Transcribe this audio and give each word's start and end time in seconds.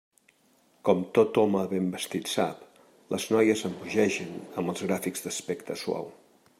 Com 0.87 1.03
tot 1.17 1.37
home 1.41 1.61
ben 1.73 1.91
vestit 1.97 2.31
sap, 2.33 2.65
les 3.15 3.29
noies 3.35 3.63
embogeixen 3.71 4.35
amb 4.43 4.75
els 4.75 4.85
gràfics 4.89 5.29
d'aspecte 5.29 5.83
suau. 5.85 6.15